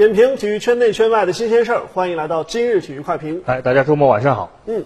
[0.00, 3.42] 点评体育圈内圈外的新鲜事儿，欢迎来到今日体育快评。
[3.44, 4.50] 哎，大家周末晚上好。
[4.64, 4.82] 嗯，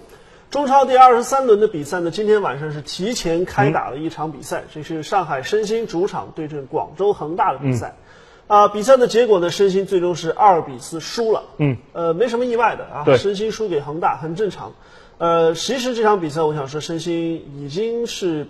[0.50, 7.94] 中超第二十三轮的比赛呢，今天晚上是提前开打了一场比赛，这是上海申鑫主场对阵广州恒大的比赛。
[8.48, 11.44] 啊，比赛的结果呢，申鑫最终是二比四输了。
[11.58, 14.72] 嗯，呃，没什么意外的啊，申鑫输给恒大很正常。
[15.18, 18.48] 呃，其实这场比赛，我想说，申鑫已经是，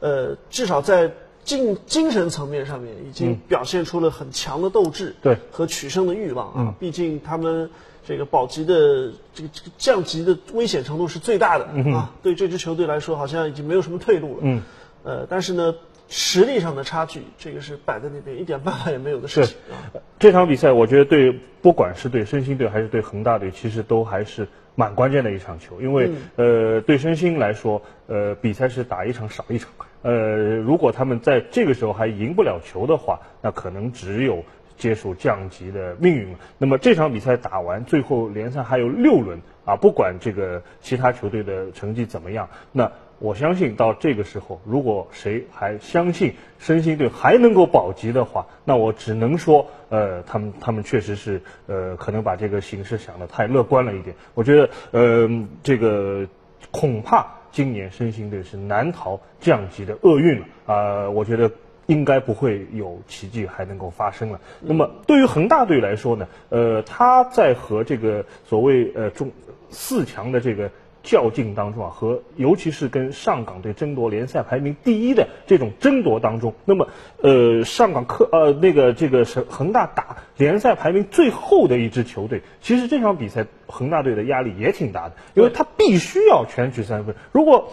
[0.00, 1.12] 呃，至少在
[1.48, 6.74] 精精神层面上面，已经表现出了很强的斗志，对和取胜的欲望啊。
[6.78, 7.70] 毕竟他们
[8.06, 12.12] 这个保级的这个这个降级的危险程度是最大的啊。
[12.22, 14.40] 对这支球队来说，好像已经没有什么退路了。
[14.42, 14.62] 嗯，
[15.04, 15.74] 呃，但是呢，
[16.10, 19.88] 实力上的差距，这个是摆在那边，一点办法也没有的事情啊。
[20.18, 24.46] 这场比赛，我觉得对不管是对申鑫队还是对恒大队，其实都还是
[24.78, 25.80] 蛮关键的一场球。
[25.80, 29.68] 因为、呃，对申鑫来说，呃，比赛是打一场少一场。
[30.02, 34.44] 呃，如果他们在这个时候还赢不了球的话，那可能只有
[34.76, 36.38] 接受降级的命运了。
[36.58, 54.14] 那么这场比赛打完，最后联赛还有六轮啊，不管这个其他球队的成绩怎么样，那我相信到这个时候，如果谁还相信申鑫队还能够保级的话，那我只能说，呃，他们他们确实是呃，可能把这个形势想得太乐观了一点。
[54.34, 55.28] 我觉得，呃，
[55.62, 56.26] 这个
[56.70, 61.50] 恐怕今年申鑫队是难逃降级的厄运了啊、我觉得。
[61.88, 64.38] 应该不会有奇迹还能够发生了。
[64.60, 69.32] 那么对于恒大队来说呢，呃，他在和这个所谓呃中
[69.70, 70.70] 四强的这个
[71.02, 76.88] 较劲当中啊，和尤其是跟上港队争夺联赛排名第一的这种争夺当中，那么
[77.22, 87.72] 呃上港客呃那个这个是恒大打联赛排名最后的一支球队，其实这场比赛恒大队的压力也挺大的，因为他必须要全取三分，如果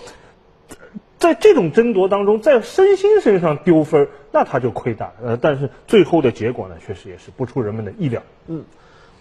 [1.17, 5.13] 在这种争夺当中，在申鑫身上丢分儿，那他就亏大了。
[5.23, 8.21] 呃，但是最后的结果呢，确实也是不出人们的意料。
[8.47, 8.63] 嗯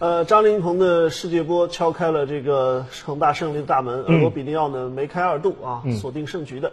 [0.00, 6.72] 呃，张琳芃的世界波敲开了这个恒大胜利的大门，而罗比尼奥呢梅开二度啊，锁定胜局的。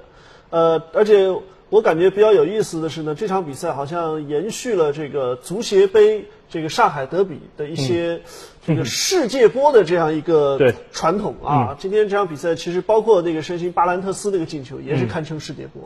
[0.50, 1.34] 呃，而且
[1.70, 8.22] 我感觉比较有意思的是呢，这场比赛好像延续了这个足协杯这个上海德比的一些
[8.66, 11.78] 这个世界波的这样一个传统啊。
[11.80, 15.84] 今天这场比赛其实包括那个申鑫巴兰特斯那个进球，也是堪称世界波。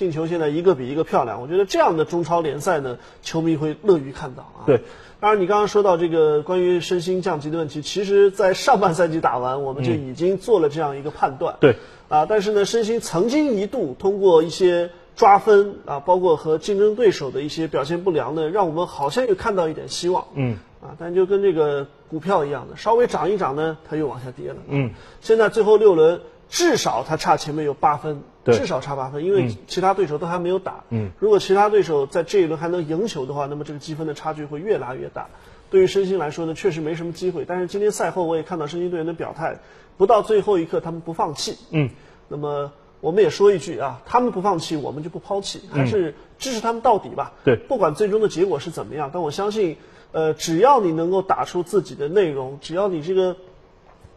[0.00, 1.42] 进球现在一个比一个漂亮。
[1.42, 4.64] 我觉得这样的中超联赛呢，球迷会乐于看到啊。
[4.64, 4.80] 对。
[5.20, 11.56] 当然，你刚刚说到这个关于身心降级的问题，其实，在上半赛季打完，我们就已经做了这样一个判断。
[11.60, 11.76] 对，
[12.08, 20.24] 啊，但是呢，身心曾经一度通过一些抓分啊，包括和竞争对手的一些表现不良呢，让我们好像又看到一点希望。
[20.32, 24.56] 嗯，啊，但就跟这个股票一样的，稍微涨一涨呢，它又往下跌了。
[24.68, 24.90] 嗯，
[25.20, 26.18] 现在最后六轮，
[26.50, 30.84] 至少他差前面有八分，对至少差八分，因为其他对手都还没有打。
[30.90, 35.28] 嗯，如果其他对手在这一轮还能赢球的话，那么这个积分的差距会越拉越大。
[35.70, 37.44] 对于申鑫来说呢，确实没什么机会。
[37.46, 39.60] 但是今天赛后我也看到申鑫队员的表态，
[39.96, 41.56] 不到最后一刻他们不放弃。
[41.70, 41.88] 嗯，
[42.26, 47.32] 那么我们也说一句啊，他们不放弃，我们就不抛弃，还是支持他们到底吧。
[47.44, 49.76] 对不管最终的结果是怎么样，但我相信，
[50.10, 53.36] 呃，只要你能够打出自己的内容，只要你这个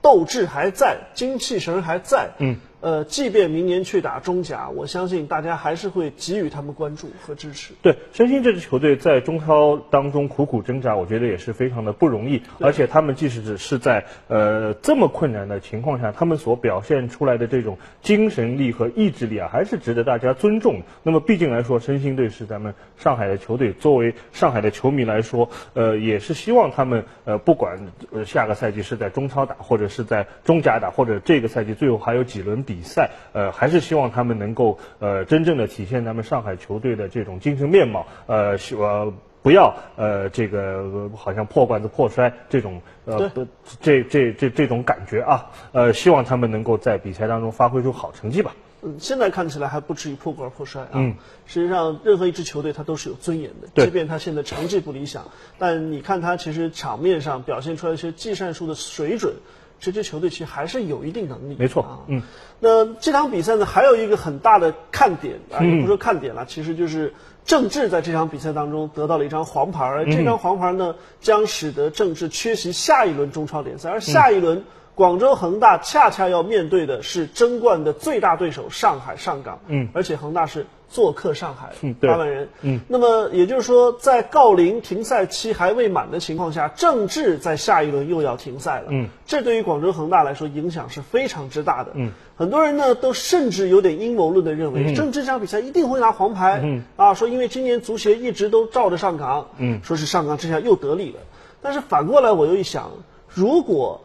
[0.04, 7.74] 斗志还在，精气神还在，嗯，呃，即便明年去打中甲，我相信大家还是会给予他们关注和支持。
[7.82, 12.42] 对，申鑫这支球队在中超当中苦苦挣扎，我觉得也是非常的不容易。
[12.60, 20.86] 而且他们即使只是在呃这么困难的情况下，他们所表现出来的这种精神力和意志力啊，还是值得大家尊重的。
[21.04, 27.80] 那么毕竟来说，申鑫队是咱们上海的球队，作为上海的球迷来说，呃，也是希望他们呃不管
[28.12, 43.46] 呃下个赛季是在中超打，或者是在中甲打，或者这个赛季最后还有几轮比赛，呃，还是希望他们能够呃真正的体现咱们上海球队的这种精神面貌，呃，希呃不要呃这个呃好像破罐子破摔这种呃不
[43.82, 48.56] 这这这这种感觉啊，呃，希望他们能够在比赛当中发挥出好成绩吧。
[48.86, 50.90] 嗯，现在看起来还不至于破罐破摔啊。
[50.92, 51.16] 嗯，
[51.46, 55.24] 实际上，任何一支球队它都是有尊严的，即便他现在成绩不理想，
[55.58, 59.36] 但你看他其实场面上表现出来一些技战术的水准，
[59.80, 61.56] 这支球队其实还是有一定能力。
[61.60, 62.22] 没错啊，嗯。
[62.60, 67.14] 那这场比赛呢，还有一个很大的看点啊，嗯也不说看点了，其实就是
[67.46, 74.64] 郑智在这场比赛当中得到了一张黄牌，而这张黄牌呢，将使得郑智缺席下一轮中超联赛，而下一轮。
[74.96, 82.48] 广州恒大恰恰要面对的是争冠的最大对手上海上港，嗯，而且恒大是做客上海，八万人。
[82.62, 88.90] 嗯，那么也就是说，在郜林停赛期还未满的情况下，郑智在下一轮又要停赛了。
[88.90, 91.94] 嗯，这对于广州恒大来说影响是非常之大的。
[91.96, 96.62] 嗯，很多人呢都甚至有点阴谋论的认为，郑智这场比赛一定会拿黄牌。
[96.64, 101.20] 嗯，啊，说因为今年足协一直都照着上港，嗯，说是上港这下又得利了。
[101.64, 102.92] 但是反过来我又一想，
[103.34, 104.02] 如果，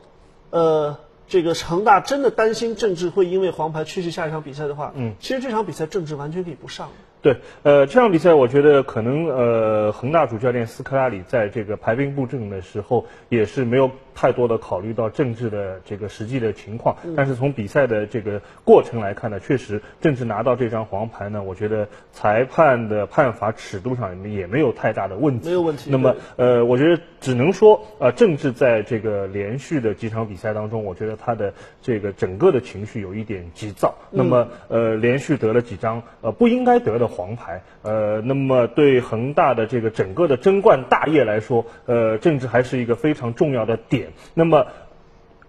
[0.49, 0.97] 呃。
[1.29, 6.89] 这个恒大真的担心郑智会因为黄牌缺席下一场比赛的话，嗯，其实这场比赛郑智完全可以不上。
[7.21, 16.97] 对，呃，这场比赛我觉得可能呃，恒大主教练斯科拉里在这个排兵布阵的时候，也是没有太多的考虑到政治的这个实际的情况。
[17.17, 25.49] 但是从比赛的这个过程来看呢，确实政治拿到这张黄牌呢，我觉得裁判的判罚尺度上也没有太大的问题。
[25.49, 25.91] 没有问题。
[25.91, 33.95] 那么呃，我觉得只能说呃，政治在这个连续的几场比赛当中，我觉得他的这个整个的情绪有一点急躁。
[34.11, 37.09] 那么呃，连续得了几张呃不应该得的。
[37.09, 44.08] 黄牌，呃，那么对恒大的这个整个的争冠大业来说，呃，政治还是一个非常重要的点。
[44.35, 44.67] 那么，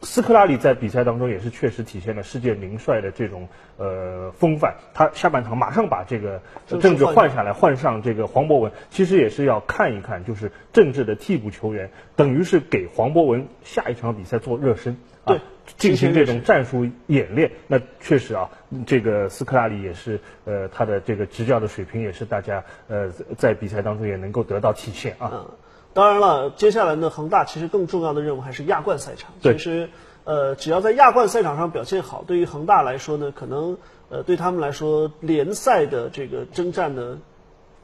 [0.01, 3.47] 斯科拉里在比赛当中也是确实体现了世界名帅的这种
[3.77, 4.75] 呃风范。
[4.93, 6.41] 他下半场马上把这个
[6.79, 14.97] 政治换下来，换上这个黄博文，其实也是要看一看，就是政治的替补球员，等于是给黄博文下一场比赛做热身。
[15.25, 15.35] 啊。
[15.77, 18.49] 进行这种战术演练，那确实啊，
[18.87, 23.07] 这个斯科拉里也是，呃，他的这个执教的水平也是大家呃
[23.37, 25.29] 在比赛当中也能够得到体现啊。
[25.31, 25.51] 嗯，
[25.99, 29.33] 当然了，接下来呢，恒大其实更重要的任务还是亚冠赛场。
[29.41, 29.89] 其实，
[30.23, 37.17] 呃，只要在亚冠赛场上表现好，对于恒大来说呢，可能呃对他们来说，联赛的这个征战呢，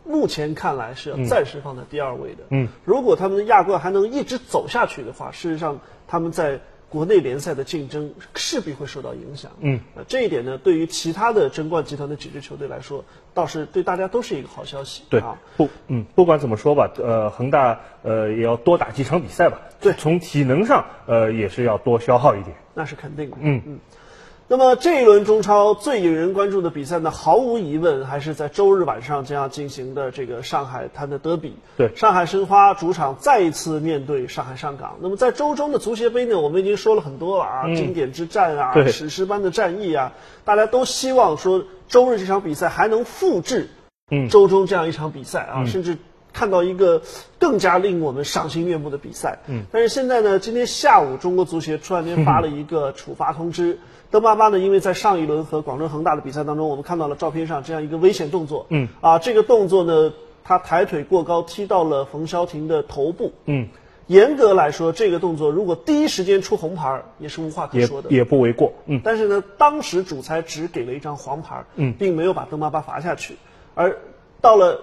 [0.06, 2.44] 目前看来是要暂时放在第二位的。
[2.52, 2.70] 嗯。
[2.86, 6.62] 如果他们的亚冠还能一直走下去的话，事实上他们在。
[6.90, 9.52] 国内联赛的竞争势必会受到影响。
[9.60, 13.04] 嗯，这一点呢，对于其他的争冠集团的几支球队来说，
[13.34, 15.04] 倒是对大家都是一个好消息。
[15.10, 19.60] 对啊，不，嗯，不管怎么说吧，呃，恒大呃也要多打几场比赛吧。
[19.82, 22.56] 对，从体能上呃也是要多消耗一点。
[22.74, 23.38] 那是肯定的。
[23.42, 23.80] 嗯嗯。
[24.48, 31.56] 那么这一轮中超最引人关注的比赛呢，毫无疑问还是在周日晚上将要进行的这个上海滩的德比。
[31.78, 34.98] 对，上海申花主场再一次面对上海上港。
[35.02, 40.14] 那么在周中的足协杯呢，我们已经说了很多了啊，经典之战啊，史诗般的战役啊，
[40.44, 43.70] 大家都希望说周日这场比赛还能复制，
[44.12, 45.98] 嗯，周中这样一场比赛啊，甚至
[46.36, 47.02] 看到一个
[47.40, 49.40] 更加令我们赏心悦目的比赛。
[49.48, 53.80] 嗯，但是现在呢，今天下午中国足协突然间发了一个处罚通知。
[54.12, 54.60] 邓巴巴呢？
[54.60, 58.66] 因为在上一轮和广州恒大的比赛当中，我们看到了照片上这样一个危险动作。
[58.70, 58.88] 嗯。
[59.02, 63.32] 啊，这个动作呢，他抬腿过高踢到了冯潇霆的头部。
[63.46, 63.70] 嗯。
[64.08, 68.10] 严格来说，这个动作如果第一时间出红牌，也是无话可说的。
[68.12, 68.74] 也也不为过。
[68.86, 69.02] 嗯。
[69.04, 73.38] 但是呢，当时主裁只给了一张黄牌，嗯，并没有把邓巴巴罚下去。
[73.74, 73.98] 而
[74.42, 74.80] 到了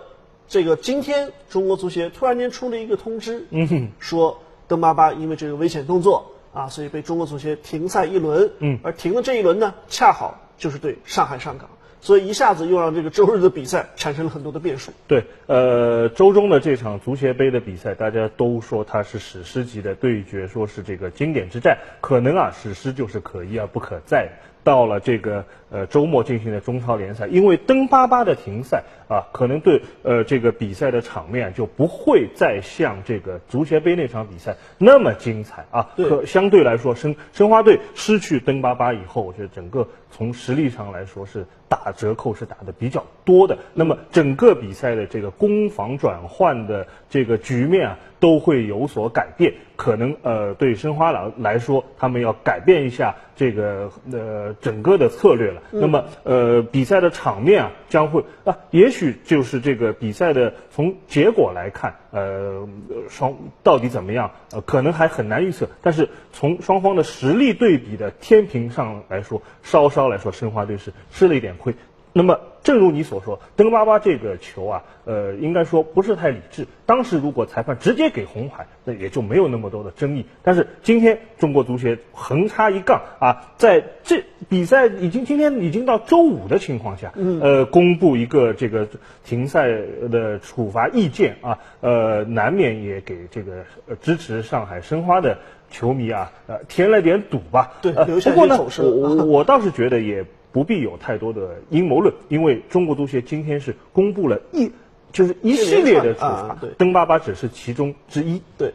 [0.52, 6.26] 这个今天，中国足协突然间出了一个通知，嗯，说登巴巴因为这个危险动作。
[6.52, 11.70] 啊，所以被中国足协停赛一轮，嗯，而停的这一轮呢，恰好就是对上海上港，
[12.02, 14.92] 所以一下子又让这个周日的比赛产生了很多的变数。
[15.08, 24.28] 对，呃，周中的这场足协杯的比赛，大家都说它是史诗级的对决，说是这个经典之战，可能啊，史诗就是可一而不可再。
[24.64, 35.90] 到了这个呃周末进行的中超联赛，因为登巴巴的停赛啊，可能对呃这个比赛的场面就不会再像这个足协杯那场比赛那么精彩啊。
[35.96, 43.58] 可相对来说，申申花队失去登巴巴以后，我觉得整个从实力上来说是打折扣，是打的比较多的。
[43.74, 49.52] 那么整个比赛的这个攻防转换的这个局面啊，都会有所改变。
[49.74, 55.60] 可能呃对申花来来说，他们要改变一下这个呃整个的策略了。
[55.72, 62.68] 那么呃比赛的场面啊将会啊，也许就是这个比赛的从结果来看，呃
[63.08, 65.68] 双到底怎么样，呃可能还很难预测。
[65.80, 71.74] 但是从双方的实力对比的天平上来说，稍稍来说申花队是吃了一点亏。
[72.14, 76.66] 那么，正如你所说，登巴巴这个球啊，呃，应该说不是太理智。
[76.84, 80.26] 当时如果裁判直接给红牌，那也就没有那么多的争议。
[80.42, 88.86] 但是今天中国足协横插一杠啊，在这比赛已经今天已经到周五的情况下，呃，公布一个这个
[89.24, 89.68] 停赛
[90.10, 93.64] 的处罚意见啊，呃，难免也给这个
[94.02, 95.38] 支持上海申花的
[95.70, 97.72] 球迷啊，呃，添了点堵吧。
[97.80, 100.26] 对，不过呢，我我倒是觉得也。
[100.52, 104.70] 不必有太多的阴谋论，因为中国足协今天是公布了一，
[105.10, 108.40] 就是一系列的处罚，登巴巴只是其中之一。
[108.58, 108.72] 对，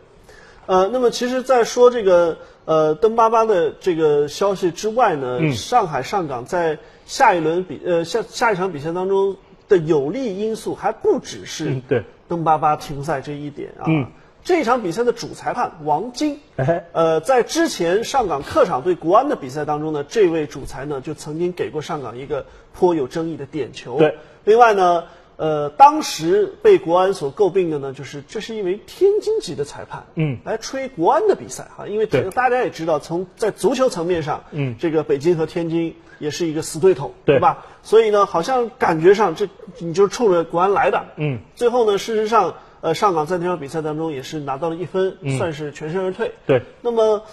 [0.66, 9.38] 呃，那么其实，在说这个呃登巴巴的这个消息之外呢，上海上港在下一轮比呃下下一场比赛当中
[9.70, 12.04] 的有利因素还不只是对。
[12.28, 13.86] 登巴巴停赛这一点啊。
[13.88, 14.06] 嗯
[14.48, 16.86] 这场比赛的主裁判王晶，哎。
[16.94, 23.98] 呃，在之前上港客场对国安的比赛当中呢，这位主裁呢就曾经给过上港一个颇有争议的点球。
[23.98, 25.04] 对，另外呢，
[25.36, 32.30] 呃，当时被国安所诟病的呢，就是这是一位天津籍的裁判，嗯，来吹国安的比赛哈，因为对。
[32.30, 34.78] 大家也知道，从在足球层面上，嗯。
[34.80, 37.40] 这个北京和天津也是一个死对头，对。
[37.40, 37.66] 吧？
[37.84, 39.50] 所以呢，好像感觉上这
[39.80, 45.38] 你就是冲着国安来的，嗯，最后呢，事实上，呃，上港在那场比赛当中也是拿到了一分，嗯。
[45.38, 46.34] 算是全身而退。
[46.46, 47.24] 对，那么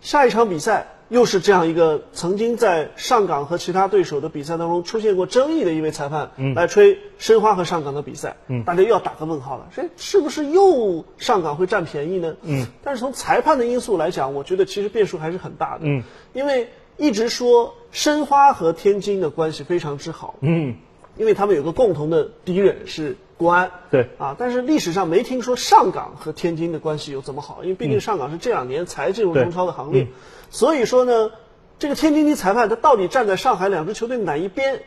[0.00, 12.34] 下一场比赛又是这样一个曾经在上港和其他对手的比赛当中出现过争议的一位裁判，来吹申花和上港的比赛，嗯，大家又要打个问号了，这是不是又上港会占便宜呢？
[12.42, 20.76] 嗯，但是从裁判的因素来讲，我觉得其实变数还是很大的，嗯，因为一直说申花和天津的关系非常之好，嗯，
[21.16, 24.08] 因为他们有个共同的敌人是国安，对。
[24.18, 30.06] 啊，但是历史上没听说上港和天津的关系有怎么好，因为毕竟上港是这两年才进入中超的行列，
[30.50, 31.30] 所以说呢，
[31.78, 34.82] 这个天津的裁判他到底站在上海两支球队哪一边，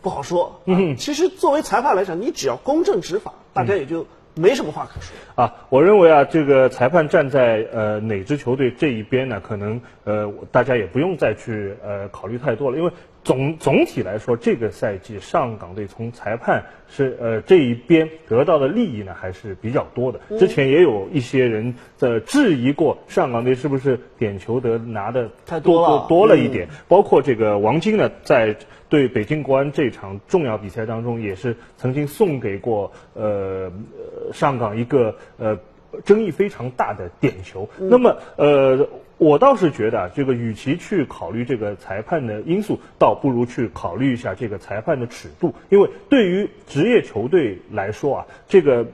[0.00, 0.60] 不好说。
[0.64, 5.14] 嗯，其实作为裁判来讲，你只要公正执法，大家也就没什么话可说。
[5.34, 9.40] 啊，我认为啊，这个裁判站在呃哪支球队这一边呢？
[9.40, 12.90] 可能呃大家也不用再去呃考虑太多了，因为
[13.28, 20.18] 总总体来说，这个赛季上港队从裁判是呃这一边得到的利益呢还是比较多的。
[20.38, 26.52] 之前也有一些人在质疑过上港队是不是点球得拿的太多了多多了一嗯。
[26.52, 28.56] 点，包括这个王晶呢，在
[28.88, 35.58] 对北京国安这场重要比赛当中，也是曾经送给过呃呃上港一个呃
[36.04, 37.68] 争议非常大的点球。
[37.78, 48.86] 那么呃，我倒是觉得啊，这个与其去考虑这个裁判的因素，倒不如去考虑一下这个裁判的尺度，因为对于职业球队来说啊，这个。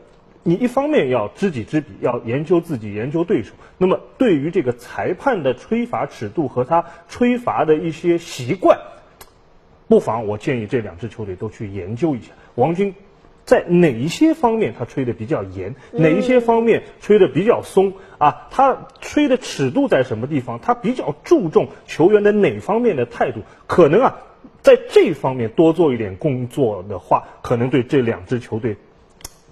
[0.47, 3.55] 你一方面要知己知彼，要研究自己，研究对手。
[3.79, 8.79] 那么对于这个裁判的吹罚尺度和他吹罚的一些习惯，
[9.89, 12.95] 不妨我建议这两支球队都去研究一下，王军
[13.45, 18.49] 在哪一些方面他吹的比较严，哪一些方面吹的比较松啊？
[18.51, 20.59] 他吹的尺度在什么地方？
[20.61, 23.41] 他比较注重球员的哪方面的态度？
[23.67, 24.17] 可能啊，
[24.63, 28.77] 在这方面多做一点工作的话，可能对这两支球队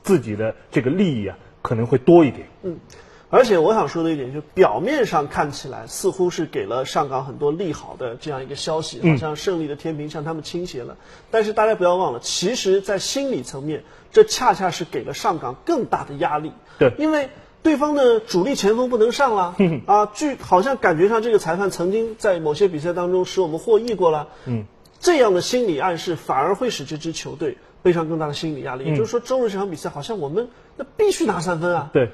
[0.03, 2.47] 自己的这个利益啊，可能会多一点。
[3.33, 10.99] 而且我想说的一点，就是表面上看起来似乎是给了上港很多利好的这样一个消息，好像胜利的天平向他们倾斜了。
[11.31, 16.53] 但是大家不要忘了，其实，在心理层面，这恰恰是给了上港更大的压力。
[16.79, 17.31] 对因为
[17.63, 24.67] 对方的主力前锋不能上了，啊，据好像感觉上这个裁判曾经在某些比赛当中使我们获益过了，嗯，
[25.01, 28.85] 这样的心理暗示反而会使这支球队背上更大的心理压力。
[28.85, 32.11] 也就是说，周日这场比赛好像我们那必须拿三分啊，对，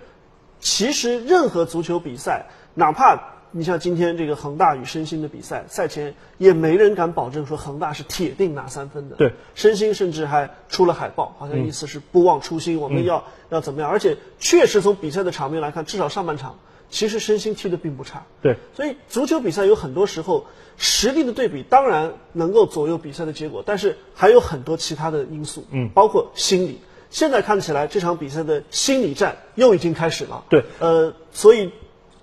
[0.61, 9.17] 其实任何足球比赛，哪怕你像今天这个恒大与申鑫的比赛，赛前也没人敢保证说恒大是铁定拿三分的。
[9.17, 13.91] 对，申鑫甚至还出了海报，好像意思是不忘初心，我们要、要怎么样？
[13.91, 16.59] 而且确实从比赛的场面来看，至少上半场，
[16.91, 18.25] 其实申鑫踢的并不差。
[18.43, 20.47] 对，所以足球比赛有很多时候
[20.77, 26.81] 实力的对比当然能够左右比赛的结果，但是还有很多其他的因素，嗯，包括心理。
[27.11, 31.71] 现在看起来这场比赛的心理战又已经开始了，对，呃，所以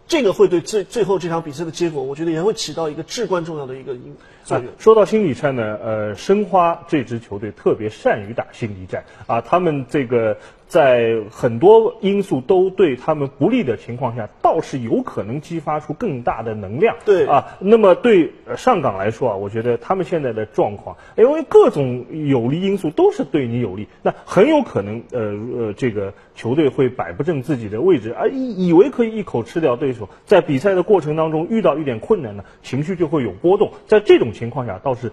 [0.07, 4.15] 这个会对最最后这场比赛的结果，我觉得也会起到一个至关重要的一个因
[4.45, 10.37] 作啊。，说到心理战呢，呃，申花这支球队特别善于打心理战啊，他们这个
[10.67, 16.95] 在很多因素都对他们不利的情况下，倒是有可能激发出更大的能量。
[17.05, 25.21] 对啊，那么对呃上港来说啊，我觉得他们现在的状况，因为各种有利因素都是对你有利，那很有可能呃
[25.57, 33.71] 呃这个球队会摆不正自己的位置，而以以为可以一口吃掉对手，在比赛的过程当中遇到一点困难呢，情绪就会有波动。
[33.87, 35.11] 在这种情况下，倒是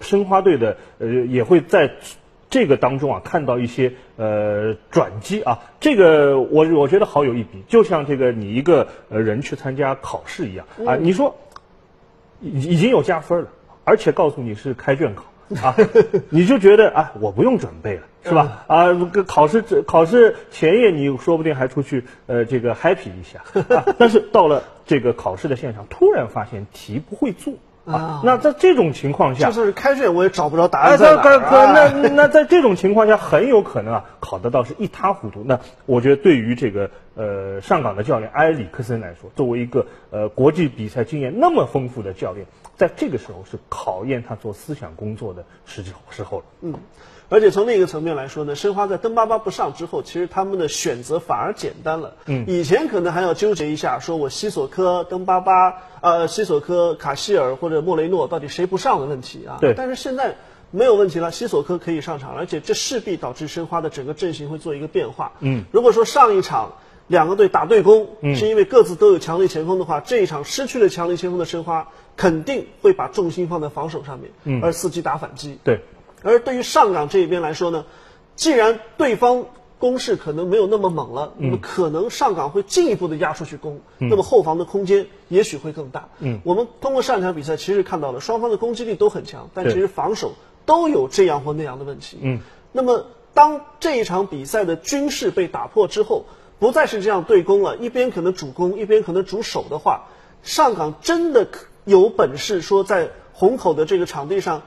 [0.00, 1.90] 申花队的呃也会在
[2.48, 11.36] 这个当中啊看到一些呃转机啊，这个我我觉得好有一比，就像这个你一个呃人去参加考试一样啊，你说
[12.40, 13.48] 已已经有加分了，
[13.84, 15.24] 而且告诉你是开卷考。
[15.62, 15.74] 啊，
[16.28, 18.66] 你就觉得啊，我不用准备了，是吧？
[18.66, 18.88] 啊，
[19.26, 23.40] 考试考试前夜，你说不定还出去呃这个 happy 一下，
[23.74, 27.54] 啊、但是到了这个考试的现场，突然发现题不会做
[27.90, 31.92] 啊，那在这种情况下就，是开卷，我也找不着答哎，案在在可可哪儿啊。
[32.02, 35.42] 那那在这种情况下，很有可能啊考得到是一塌糊涂。
[35.46, 42.46] 那我觉得对于这个呃上港的教练埃里克森来说，作为一个呃国际比赛经验那么丰富的教练，
[42.76, 46.44] 在这个时候是考验他做思想工作的时时候了。
[46.60, 46.74] 嗯。
[47.30, 52.14] 而且从另一个层面来说呢，申花在登巴巴不上之后，其实他们的选择反而简单了。
[52.24, 59.58] 嗯，以前可能还要纠结一下，说我西索科、登巴巴、呃西索科、卡希尔或者莫雷诺到底谁不上的问题啊。
[59.60, 59.74] 对。
[59.74, 60.36] 但是现在
[60.70, 65.32] 没有问题了，西索科可以上场，而且这势必导致申花的整个阵型会做一个变化。
[65.40, 65.64] 嗯。
[65.70, 66.76] 如果说上一场
[67.08, 75.58] 两个队打对攻，是因为各自都有强力前锋的话，这一场失去了强力前锋的申花肯定会把重心放在防守上面，嗯，而伺机打反击。
[75.64, 75.80] 对。
[76.22, 77.84] 而对于上港这一边来说呢，
[78.36, 79.46] 既然对方
[79.78, 86.08] 攻势可能没有那么猛了，那么可能上港会进一步的压出去攻，那么后防的空间也许会更大。
[86.18, 90.32] 嗯，我们通过上一场比赛其实看到了双方的攻击力都很强，但其实防守
[90.66, 92.18] 都有这样或那样的问题。
[92.20, 92.40] 嗯，
[92.72, 96.24] 那么当这一场比赛的均势被打破之后，
[96.58, 100.08] 不再是这样对攻了，一边可能主攻，一边可能主守的话，
[100.42, 101.46] 上港真的
[101.84, 104.62] 有本事说在虹口的这个场地上。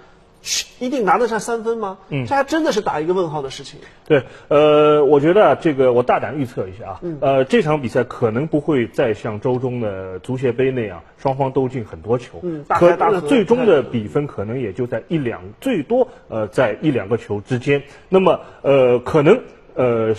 [0.79, 1.99] 一定拿得上三分吗？
[2.09, 3.79] 嗯，这还真的是打一个问号的事情。
[4.07, 12.39] 对，呃，我觉得这个我大胆预测一下啊，呃，这场比赛可能不会再像周中的足协杯那样，双方都进很多球。
[12.41, 17.83] 嗯，可那最终的比分可能也就在一两，最多呃在一两个球之间。
[18.09, 19.41] 那么呃，可能
[19.81, 20.15] 呃，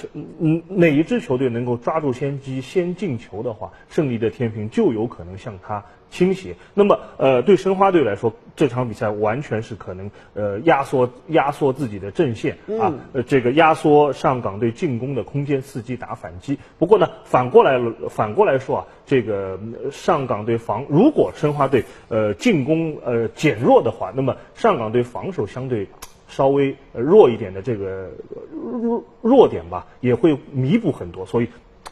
[0.69, 5.85] 哪一支球队能够抓住先机先进球的话，胜利的天平就有可能向他。
[6.11, 16.59] 倾斜，那么呃，对申花队来说，这场比赛完全是可能呃压缩压缩自己的阵线啊，呃这个压缩上港队进攻的空间，伺机打反击。
[16.79, 19.59] 不过呢，反过来反过来说啊，这个
[19.91, 25.89] 上港队防如果申花队呃进攻呃减弱的话，那么上港队防守相对
[26.33, 28.11] 稍微弱一点的这个
[28.83, 31.49] 弱弱点吧，也会弥补很多，所以。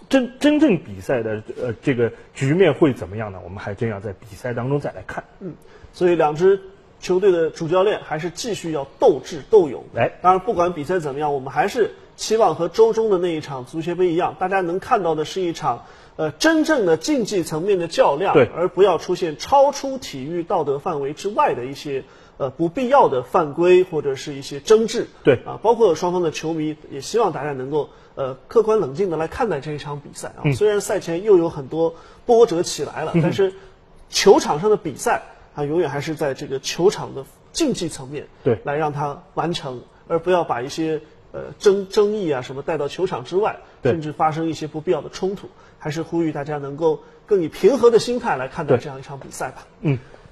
[0.08, 3.38] 真真正比赛的呃这个局面会怎么样呢？
[3.44, 5.22] 我们还真要在比赛当中再来看。
[5.38, 5.54] 嗯，
[5.92, 6.60] 所以两支
[6.98, 9.84] 球队的主教练还是继续要斗智斗勇。
[9.94, 15.84] 哎，当然不管比赛怎么样，我们还是期望和周中的那一场足协杯一样，大家能看到的是一场
[16.20, 22.04] 呃真正的竞技层面的较量，对，而不要出现超出体育道德范围之外的一些
[22.36, 25.06] 呃不必要的犯规或者是一些争执。
[25.24, 27.88] 对，啊，包括双方的球迷也希望大家能够。
[28.16, 30.44] 呃，客观冷静的来看待这一场比赛啊。
[30.52, 31.94] 虽然赛前又有很多
[32.26, 33.54] 波折起来了，但是
[34.10, 35.22] 球场上的比赛
[35.54, 41.00] 啊，永远还是在这个球场的竞技层面对来让它完成，而不要把一些
[41.32, 45.48] 呃争争议啊什么带到球场之外，甚至发生一些不必要的冲突。
[45.80, 49.66] 还是呼吁大家能够更以平和的心态来看待这样一场比赛吧。
[49.80, 49.98] 嗯。